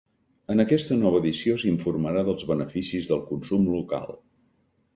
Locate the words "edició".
1.23-1.59